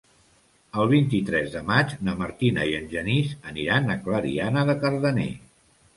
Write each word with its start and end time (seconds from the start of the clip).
El 0.83 0.87
vint-i-tres 0.93 1.51
de 1.57 1.61
maig 1.67 1.93
na 2.07 2.15
Martina 2.21 2.65
i 2.71 2.75
en 2.79 2.89
Genís 2.95 3.35
aniran 3.53 3.95
a 3.95 3.99
Clariana 4.07 4.65
de 4.71 4.77
Cardener. 4.87 5.29